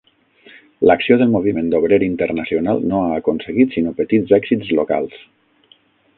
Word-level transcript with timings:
L'acció 0.91 1.17
del 1.21 1.29
moviment 1.33 1.69
obrer 1.79 1.99
internacional 2.05 2.81
no 2.93 3.03
ha 3.03 3.13
aconseguit 3.19 3.77
sinó 3.77 3.95
petits 4.01 4.35
èxits 4.41 4.75
locals. 4.81 5.23